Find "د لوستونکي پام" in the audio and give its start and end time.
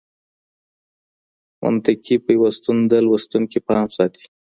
2.91-3.85